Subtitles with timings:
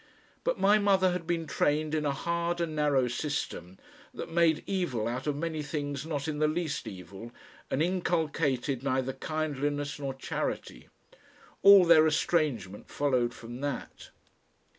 [0.43, 3.77] But my mother had been trained in a hard and narrow system
[4.15, 7.31] that made evil out of many things not in the least evil,
[7.69, 10.89] and inculcated neither kindliness nor charity.
[11.61, 14.09] All their estrangement followed from that.